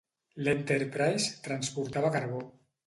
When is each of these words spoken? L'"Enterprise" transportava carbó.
L'"Enterprise" 0.47 1.29
transportava 1.49 2.15
carbó. 2.19 2.45